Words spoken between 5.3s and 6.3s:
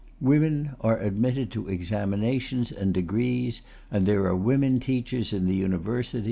in the university.